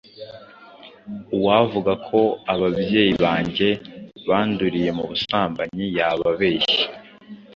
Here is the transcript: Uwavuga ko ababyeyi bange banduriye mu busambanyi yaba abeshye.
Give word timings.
Uwavuga 1.37 1.91
ko 2.07 2.19
ababyeyi 2.53 3.13
bange 3.23 3.69
banduriye 4.27 4.89
mu 4.97 5.03
busambanyi 5.09 5.85
yaba 5.97 6.25
abeshye. 6.33 6.81